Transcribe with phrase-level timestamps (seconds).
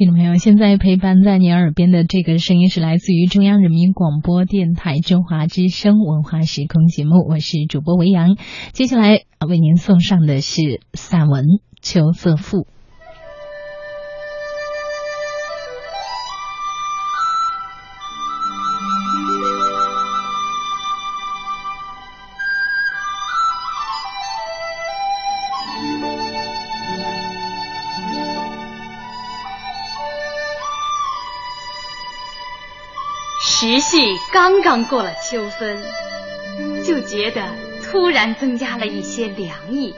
[0.00, 8.38] 听众朋友，现在陪伴在您耳边的这个声音是来自于中央人民广播电台中华之声文化时空节目，我是主播维扬。
[8.72, 11.44] 接下来为您送上的是散文
[11.82, 12.60] 《秋色赋》。
[33.42, 33.96] 时序
[34.32, 35.82] 刚刚过了秋分，
[36.84, 37.42] 就觉得
[37.82, 39.94] 突然增加了一些凉意。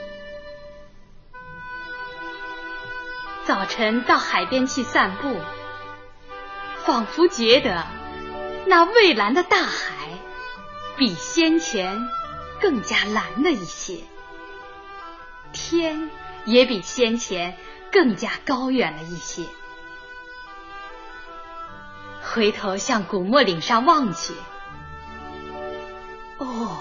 [3.44, 5.36] 早晨到海边去散步，
[6.84, 7.84] 仿佛觉得
[8.66, 10.08] 那蔚蓝的大海
[10.96, 12.08] 比先前
[12.60, 13.98] 更加蓝了一些，
[15.52, 16.10] 天
[16.44, 17.56] 也比先前
[17.90, 19.42] 更加高远了一些。
[22.34, 24.32] 回头向古墨岭上望去，
[26.38, 26.78] 哦，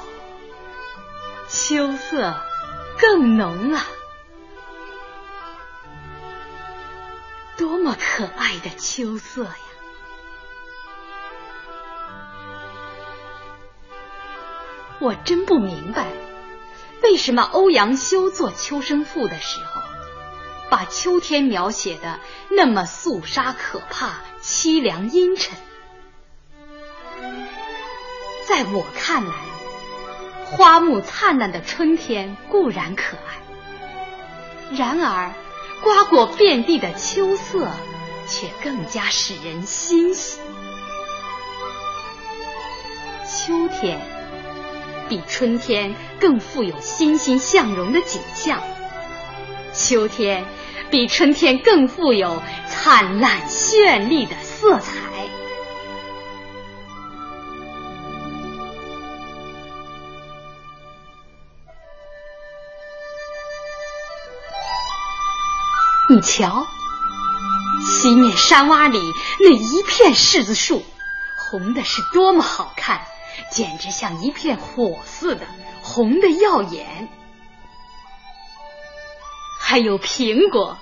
[1.50, 2.34] 秋色
[2.98, 3.82] 更浓了，
[7.58, 9.56] 多么可爱的秋色呀！
[15.00, 16.08] 我真不明白，
[17.04, 19.82] 为什么欧阳修做《秋声赋》的时候，
[20.72, 22.20] 把秋天描写的
[22.50, 24.22] 那么肃杀可怕。
[24.42, 25.56] 凄凉阴沉，
[28.48, 29.34] 在我看来，
[30.46, 35.32] 花木灿烂的春天固然可爱，然而
[35.84, 37.70] 瓜果遍地的秋色
[38.28, 40.40] 却更加使人欣喜。
[43.28, 44.02] 秋天
[45.08, 48.60] 比春天更富有欣欣向荣的景象，
[49.72, 50.44] 秋天
[50.92, 52.44] 比春天更富有。
[52.68, 54.92] 灿烂绚丽的色彩。
[66.10, 66.68] 你瞧，
[67.86, 69.00] 西面山洼里
[69.40, 70.84] 那一片柿子树，
[71.38, 73.02] 红的是多么好看，
[73.50, 75.46] 简直像一片火似的，
[75.82, 77.08] 红的耀眼。
[79.72, 80.78] 还有苹果。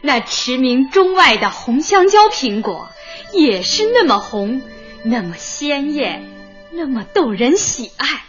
[0.00, 2.88] 那驰名中外的红香蕉苹果
[3.34, 4.62] 也是那么红，
[5.04, 6.26] 那么鲜艳，
[6.70, 8.24] 那么逗人喜爱。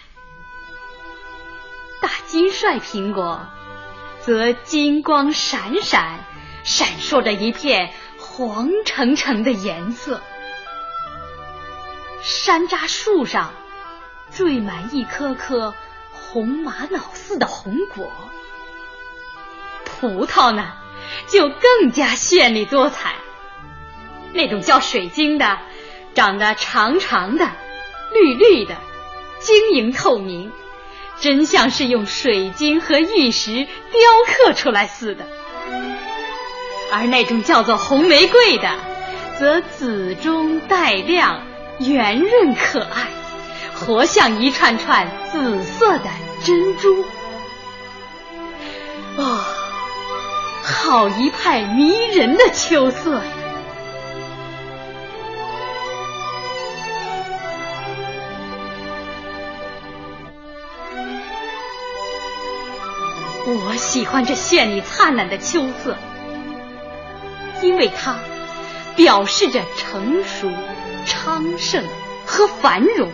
[2.02, 3.48] 大金帅苹果
[4.20, 6.20] 则金光闪闪，
[6.66, 10.22] 闪烁着一片黄澄澄的颜色。
[12.22, 13.54] 山楂树上
[14.30, 15.74] 缀满一颗颗
[16.12, 18.12] 红玛瑙似的红果，
[20.00, 20.74] 葡萄呢？
[21.28, 23.16] 就更加绚丽多彩。
[24.34, 25.60] 那种叫水晶的，
[26.14, 27.50] 长得长长的、
[28.14, 28.76] 绿绿的、
[29.40, 30.52] 晶莹透明，
[31.20, 35.26] 真像是用水晶和玉石雕刻出来似的。
[36.92, 38.70] 而那种叫做红玫瑰的，
[39.40, 41.46] 则紫中带亮，
[41.80, 43.08] 圆润可爱，
[43.74, 46.10] 活像一串串紫色的
[46.44, 47.06] 珍珠。
[49.18, 49.46] 哦。
[50.68, 53.22] 好一派迷人的秋色呀！
[63.48, 65.96] 我喜欢这绚丽灿烂的秋色，
[67.62, 68.18] 因为它
[68.96, 70.50] 表示着成熟、
[71.06, 71.84] 昌盛
[72.26, 73.12] 和繁荣，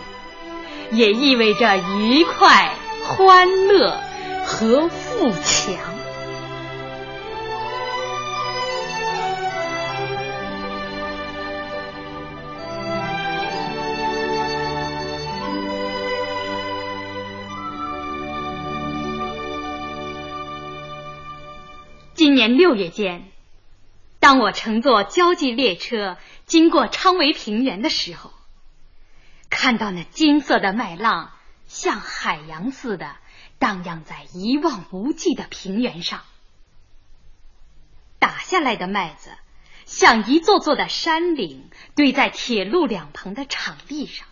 [0.90, 2.70] 也意味着愉快、
[3.04, 4.00] 欢乐
[4.46, 5.91] 和富强。
[22.32, 23.30] 今年六月间，
[24.18, 28.32] 当我乘坐交际列车经过昌围平原的时候，
[29.50, 31.32] 看到那金色的麦浪
[31.66, 33.16] 像海洋似的
[33.58, 36.22] 荡漾在一望无际的平原上，
[38.18, 39.28] 打下来的麦子
[39.84, 44.26] 像一座座的山岭堆在铁路两旁的场地上。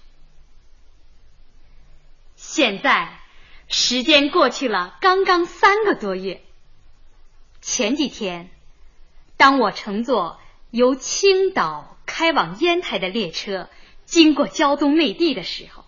[2.34, 3.20] 现在
[3.68, 6.42] 时间过去了，刚刚三个多月。
[7.70, 8.50] 前几天，
[9.36, 10.40] 当我乘坐
[10.70, 13.70] 由青岛开往烟台的列车
[14.04, 15.84] 经过胶东内地的时候，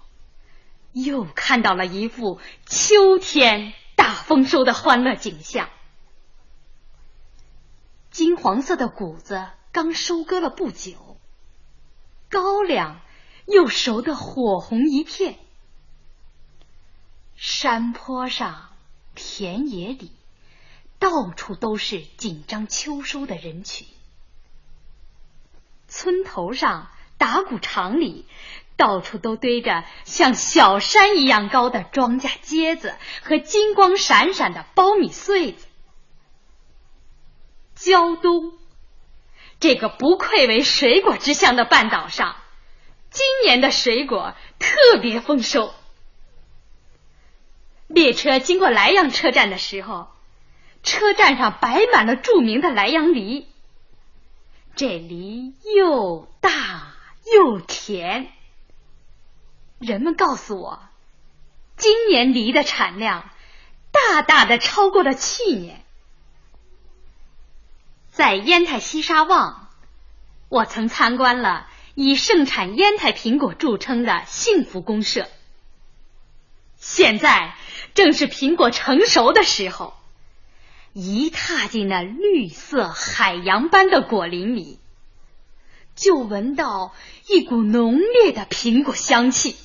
[0.93, 5.71] 又看到了一幅秋天大丰收的欢乐景象。
[8.13, 11.19] 金黄色的谷子刚收割了不久，
[12.31, 13.01] 高粱
[13.47, 15.37] 又熟得火红一片。
[17.35, 18.69] 山坡上、
[19.17, 20.13] 田野里，
[21.03, 23.89] 到处都是紧张秋收的人群。
[25.89, 28.25] 村头上、打谷场里，
[28.77, 32.95] 到处都堆着像小山一样高的庄稼秸子
[33.25, 35.67] 和金光闪闪的苞米穗子。
[37.75, 38.53] 胶东
[39.59, 42.37] 这个不愧为水果之乡的半岛上，
[43.11, 45.75] 今年的水果特别丰收。
[47.89, 50.07] 列车经过莱阳车站的时候，
[50.83, 53.47] 车站上摆满了著名的莱阳梨。
[54.75, 56.95] 这梨又大
[57.35, 58.33] 又甜。
[59.79, 60.83] 人们告诉我，
[61.77, 63.31] 今年梨的产量
[63.91, 65.85] 大大的超过了去年。
[68.11, 69.69] 在烟台西沙旺，
[70.49, 75.29] 我曾参观了以盛产烟台苹果著称的幸福公社。
[76.77, 77.55] 现在。
[77.95, 79.95] 正是苹果成熟的时候，
[80.95, 84.79] 一踏进那绿色海洋般的果林里，
[85.95, 86.93] 就闻到
[87.31, 89.57] 一股浓烈的苹果香气。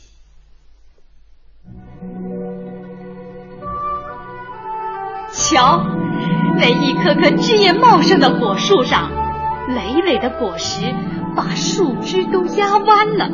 [5.33, 5.83] 瞧，
[6.55, 9.11] 那一棵棵枝叶茂盛的果树上，
[9.67, 10.95] 累累的果实
[11.35, 13.29] 把树枝都压弯了。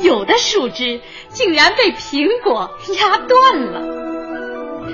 [0.00, 1.00] 有的树枝
[1.30, 3.80] 竟然被苹果压断了，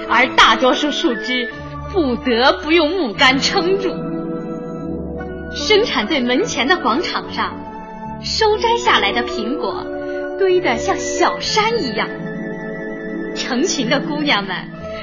[0.09, 1.53] 而大多数树枝
[1.93, 3.91] 不得不用木杆撑住。
[5.53, 7.57] 生产队门前的广场上，
[8.23, 9.85] 收摘下来的苹果
[10.39, 12.09] 堆得像小山一样，
[13.35, 14.55] 成群的姑娘们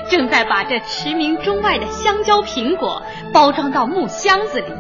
[0.10, 3.02] 正在把这驰名中外的香蕉苹果
[3.34, 4.74] 包装到木箱子里，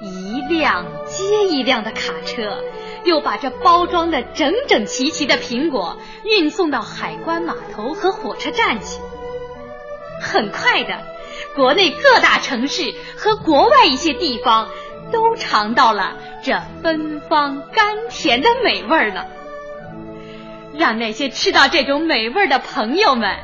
[0.00, 2.58] 一辆接一辆的卡车。
[3.04, 9.00] 又把这包装的整整齐齐的苹果运送到海关码头和火车站去。
[10.22, 11.02] 很快的，
[11.54, 14.70] 国内各大城市和国外一些地方
[15.10, 19.26] 都尝到了这芬芳甘甜的美味了。
[20.74, 23.36] 让那些吃到这种美味的朋友们，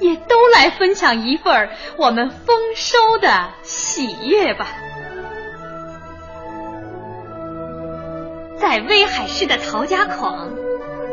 [0.00, 4.66] 也都来分享一份我们丰收的喜悦吧。
[8.58, 10.48] 在威海市的陶家矿，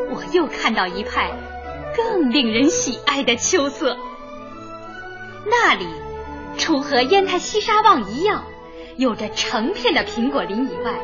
[0.09, 1.29] 我又看到一派
[1.95, 3.97] 更令人喜爱的秋色。
[5.45, 5.87] 那里
[6.57, 8.45] 除和烟台西沙旺一样，
[8.97, 10.99] 有着成片的苹果林以外，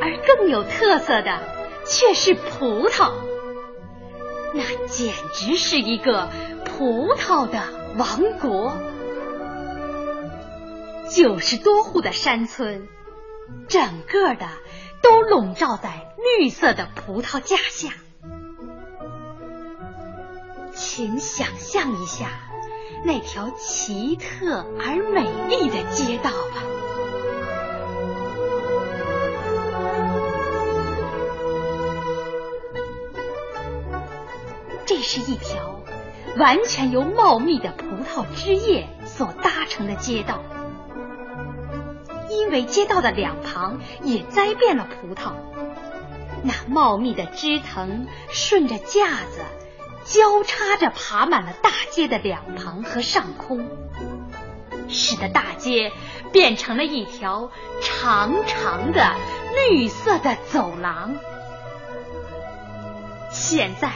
[0.00, 1.40] 而更有特色的
[1.86, 3.12] 却是葡萄。
[4.54, 6.28] 那简直是一个
[6.64, 7.62] 葡萄的
[7.96, 8.76] 王国。
[11.10, 12.88] 九十多户的山村，
[13.68, 14.46] 整个的。
[15.00, 17.90] 都笼罩在绿色的葡萄架下，
[20.74, 22.26] 请想象一下
[23.04, 26.62] 那条奇特而美丽的街道吧。
[34.84, 35.80] 这是一条
[36.38, 40.42] 完全由茂密的葡萄枝叶所搭成的街道。
[42.30, 45.32] 因为街道的两旁也栽遍了葡萄，
[46.42, 49.40] 那茂密的枝藤顺着架子
[50.08, 53.68] 交叉着爬满了大街的两旁和上空，
[54.88, 55.92] 使得大街
[56.32, 57.50] 变成了一条
[57.82, 59.14] 长长的
[59.54, 61.14] 绿色的走廊。
[63.30, 63.92] 现在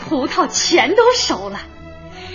[0.00, 1.60] 葡萄全都熟了，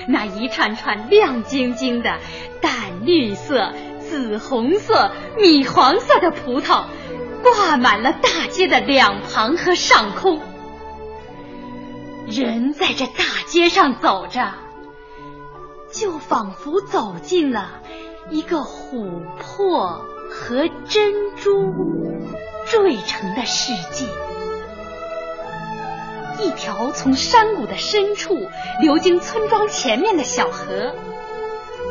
[0.08, 2.20] 那一串串亮晶晶的
[2.60, 3.72] 淡绿色。
[4.02, 6.84] 紫红色、米黄色的葡萄
[7.42, 10.42] 挂满了大街的两旁和上空，
[12.32, 14.54] 人在这大街上走着，
[15.92, 17.82] 就仿佛走进了
[18.30, 21.52] 一个琥珀和珍珠
[22.66, 24.06] 缀成的世界。
[26.40, 28.48] 一条从山谷的深处
[28.82, 30.96] 流经村庄前面的小河，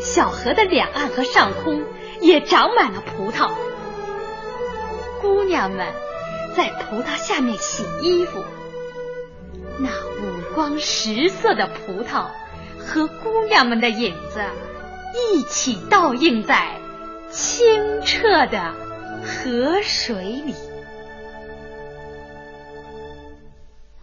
[0.00, 1.84] 小河的两岸和上空。
[2.22, 3.50] 也长满了葡萄，
[5.22, 5.86] 姑娘们
[6.54, 8.44] 在葡萄下面洗衣服，
[9.78, 10.29] 那屋
[10.60, 12.28] 光十色的葡萄
[12.78, 14.44] 和姑娘们的影子
[15.32, 16.78] 一起倒映在
[17.30, 18.74] 清澈的
[19.24, 20.54] 河水里。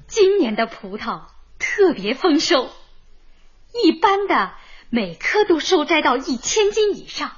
[0.07, 1.25] 今年的葡萄
[1.59, 2.71] 特别丰收，
[3.83, 4.53] 一般的
[4.89, 7.33] 每颗都收摘到一千斤以上。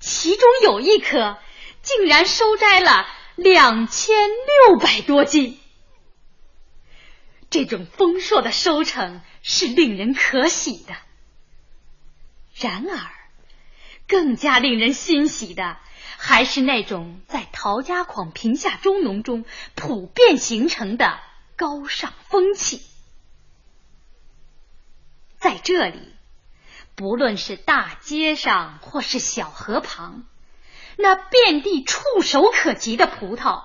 [0.00, 1.38] 其中有一棵
[1.82, 3.06] 竟然收摘了
[3.36, 4.16] 两千
[4.66, 5.60] 六百多斤。
[7.52, 10.96] 这种丰硕的收成是令人可喜的。
[12.58, 13.10] 然而，
[14.08, 15.76] 更加令人欣喜的，
[16.16, 19.44] 还是那种在陶家矿贫下中农中
[19.74, 21.20] 普遍形成的
[21.54, 22.80] 高尚风气。
[25.38, 26.14] 在这里，
[26.94, 30.24] 不论是大街上或是小河旁，
[30.96, 33.64] 那遍地触手可及的葡萄，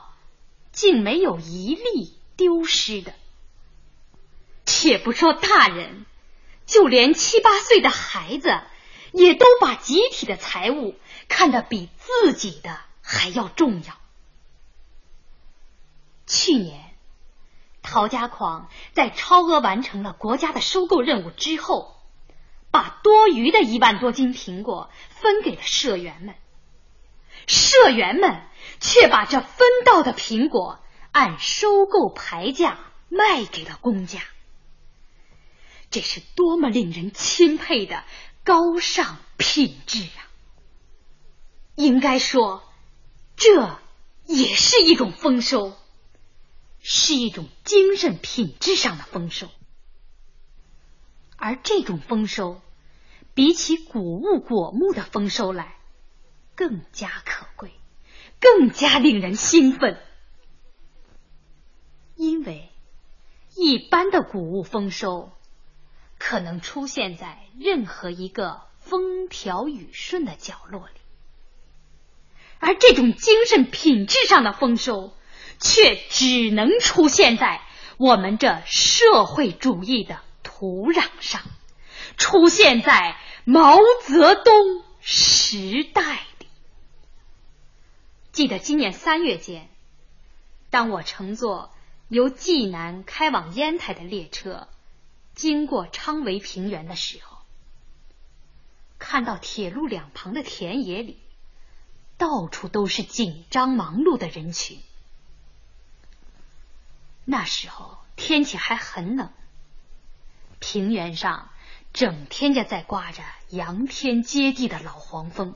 [0.73, 3.13] 竟没有一粒丢失的。
[4.79, 6.05] 且不说大人，
[6.67, 8.61] 就连七八岁的孩子，
[9.11, 10.93] 也都把集体的财物
[11.27, 13.97] 看得比自己的还要重要。
[16.27, 16.83] 去年。
[17.81, 21.95] 陶家矿在超额完成了国家的收购任务之后，
[22.69, 26.35] 把多余的一万多斤苹果分给了社员们，
[27.47, 28.41] 社员们
[28.81, 30.79] 却把这分到的苹果
[31.13, 34.19] 按收购牌价卖给了公家。
[35.89, 38.03] 这是多么令人钦佩的
[38.43, 40.29] 高尚品质啊！
[41.75, 42.63] 应该说，
[43.35, 43.79] 这
[44.25, 45.77] 也是一种丰收。
[46.89, 49.49] 是一种精神品质上的丰收，
[51.35, 52.61] 而这种丰收，
[53.33, 55.75] 比起谷物果木的丰收来，
[56.55, 57.73] 更加可贵，
[58.39, 60.01] 更加令人兴奋。
[62.15, 62.69] 因为
[63.55, 65.33] 一般的谷物丰收，
[66.27, 70.99] 可能出现在任何一个风调雨顺的角落里，
[72.59, 75.13] 而这种精神品质上的丰收。
[75.59, 77.61] 却只能出现在
[77.97, 81.41] 我们这社会主义的土壤上，
[82.15, 84.53] 出现在毛泽东
[85.01, 86.47] 时代里。
[88.31, 89.67] 记得今年三月间，
[90.69, 91.71] 当我乘坐
[92.07, 94.67] 由济南开往烟台的列车
[95.37, 97.37] 经过昌围平原的时候，
[98.97, 101.19] 看到铁路两旁的田野里，
[102.17, 104.79] 到处都是紧张忙碌的人群。
[107.23, 109.31] 那时候天气还很冷，
[110.59, 111.51] 平原上
[111.93, 115.55] 整天就在刮着扬天接地的老黄风，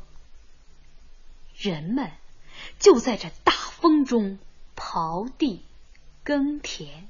[1.58, 2.12] 人们
[2.78, 4.38] 就在这大风中
[4.76, 5.66] 刨地、
[6.24, 7.10] 耕田，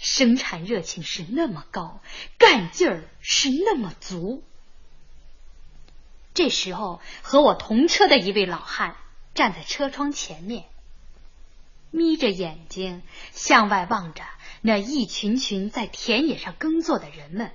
[0.00, 2.00] 生产热情是那么高，
[2.38, 4.44] 干劲儿是那么足。
[6.34, 8.96] 这时候和我同车的一位老汉
[9.34, 10.64] 站在车窗前面。
[11.90, 14.24] 眯着眼睛向外望着
[14.62, 17.52] 那一群群在田野上耕作的人们，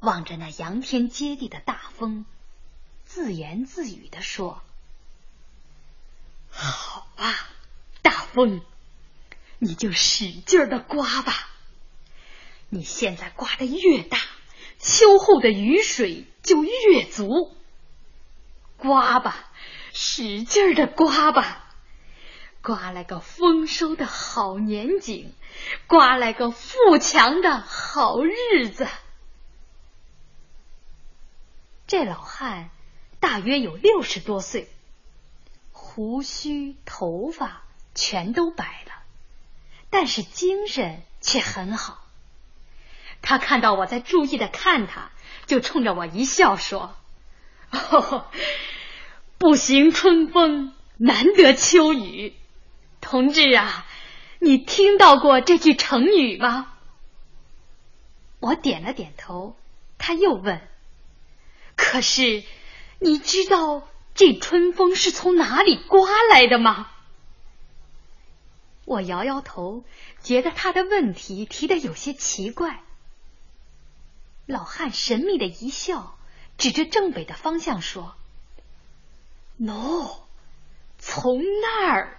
[0.00, 2.26] 望着那扬天接地的大风，
[3.06, 4.62] 自言自语的说
[6.52, 7.48] ：“好啊，
[8.02, 8.60] 大风，
[9.60, 11.32] 你就使劲的刮吧。
[12.68, 14.18] 你现在刮的越大，
[14.78, 17.54] 秋后的雨水就越足。
[18.76, 19.50] 刮吧，
[19.92, 21.68] 使劲的刮吧。”
[22.62, 25.32] 刮来个丰收的好年景，
[25.86, 28.86] 刮来个富强的好日子。
[31.86, 32.68] 这老汉
[33.18, 34.70] 大约有六十多岁，
[35.72, 37.62] 胡须头发
[37.94, 38.99] 全都白了，
[39.90, 42.06] 但是精神却很好。
[43.22, 45.10] 他看到我在注意的看他，
[45.46, 46.96] 就冲着我一笑说
[47.70, 48.26] ：“哦
[49.36, 52.34] 不行春风，难得秋雨。”
[53.02, 53.86] 同志啊，
[54.38, 56.72] 你听到过这句成语吗？
[58.38, 59.56] 我点了点头。
[59.98, 60.66] 他又问
[61.76, 62.42] ：“可是
[62.98, 66.89] 你知道这春风是从哪里刮来的吗？”
[68.90, 69.84] 我摇摇头，
[70.20, 72.82] 觉得他的问题提的有些奇怪。
[74.46, 76.18] 老汉神秘的一笑，
[76.58, 78.16] 指着正北的方向说
[79.58, 80.22] ：“no，
[80.98, 82.18] 从那儿。”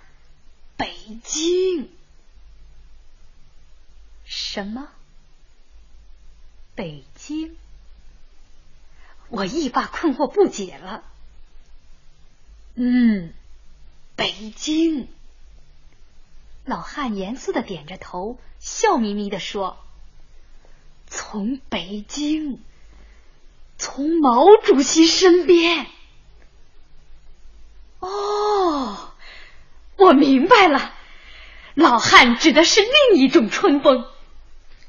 [0.80, 1.92] 北京？
[4.24, 4.88] 什么？
[6.74, 7.58] 北京？
[9.28, 11.04] 我一发困惑不解了。
[12.76, 13.34] 嗯，
[14.16, 15.10] 北京。
[16.72, 19.78] 老汉严肃的点着头，笑眯眯的说
[21.06, 22.64] ：“从北京，
[23.78, 25.88] 从毛主席身边。”
[28.00, 29.12] 哦。
[29.98, 30.94] 我明白了，
[31.76, 34.06] 老汉指的是另一种春风。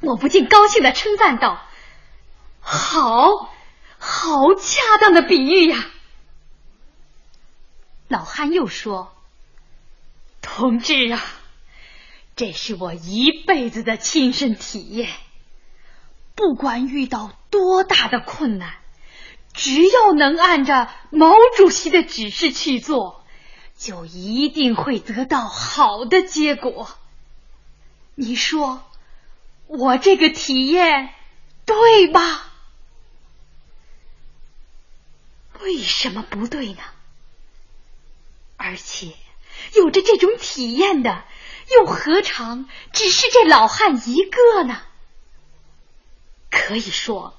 [0.02, 1.66] 我不禁高兴的称赞道
[2.62, 3.50] ：“好，
[3.98, 5.84] 好恰当的比喻呀！”
[8.06, 9.12] 老汉又说
[10.40, 11.20] ：“同志啊，
[12.34, 15.10] 这是我一辈子的亲身体验。
[16.34, 18.74] 不管遇到多大的困难，
[19.52, 23.24] 只要能按照毛主席的指示去做，
[23.76, 26.88] 就一定会得到好的结果。
[28.14, 28.82] 你说
[29.66, 31.14] 我这个体验
[31.66, 32.50] 对吧？
[35.60, 36.80] 为什么不对呢？”
[38.56, 39.12] 而且
[39.74, 41.24] 有着这种体验的，
[41.78, 44.80] 又何尝只是这老汉一个呢？
[46.50, 47.34] 可以说，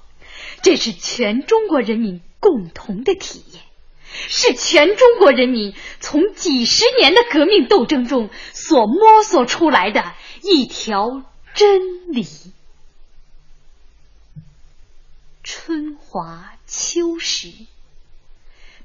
[0.62, 3.62] 这是全中国人民共同的体验，
[4.12, 11.22] 是全中国人民从几十年的革命斗争中所摸索出来的一条
[11.54, 12.26] 真理。
[15.42, 17.52] 春华秋实，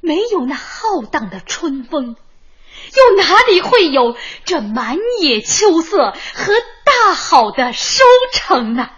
[0.02, 2.16] 没有那浩荡的春风。
[2.96, 8.90] 又哪里会有这满野秋色和大好的收成呢？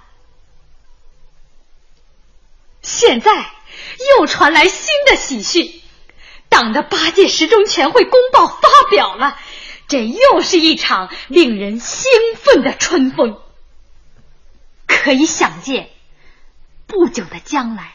[2.81, 3.31] 现在
[4.17, 5.81] 又传来新的喜讯，
[6.49, 9.37] 党的八届十中全会公报发表了，
[9.87, 13.39] 这又是一场令人兴奋的春风。
[14.87, 15.89] 可以想见，
[16.87, 17.93] 不久的将来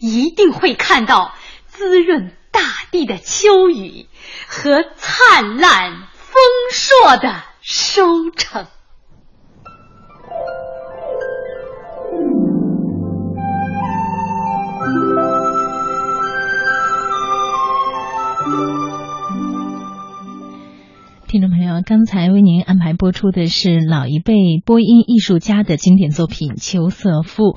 [0.00, 1.34] 一定会看到
[1.68, 4.06] 滋润大地的秋雨。
[4.52, 6.42] 和灿烂丰
[6.72, 8.66] 硕的收成。
[21.28, 24.34] 听众朋友，刚才为您安排播出的是老一辈
[24.66, 27.52] 播音艺术家的经典作品《秋色赋》。